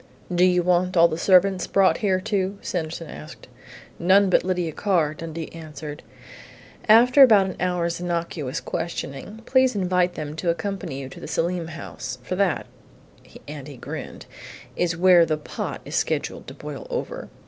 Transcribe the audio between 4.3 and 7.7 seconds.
but Lydia Carr," Dundee answered. "After about an